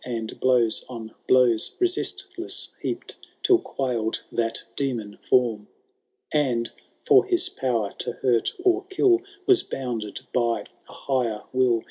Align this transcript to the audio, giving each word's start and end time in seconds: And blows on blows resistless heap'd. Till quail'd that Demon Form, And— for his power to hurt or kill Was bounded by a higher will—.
And 0.03 0.39
blows 0.39 0.83
on 0.89 1.13
blows 1.27 1.75
resistless 1.79 2.69
heap'd. 2.81 3.17
Till 3.43 3.59
quail'd 3.59 4.21
that 4.31 4.63
Demon 4.75 5.19
Form, 5.21 5.67
And— 6.31 6.71
for 7.07 7.23
his 7.25 7.49
power 7.49 7.93
to 7.99 8.13
hurt 8.13 8.55
or 8.63 8.85
kill 8.85 9.21
Was 9.45 9.61
bounded 9.61 10.21
by 10.33 10.61
a 10.89 10.91
higher 10.93 11.43
will—. 11.53 11.79